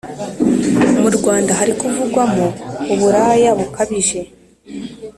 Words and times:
Murwanda 1.01 1.51
hari 1.59 1.73
kuvugwamo 1.79 2.47
uburaya 2.93 3.51
bukabije 3.59 4.19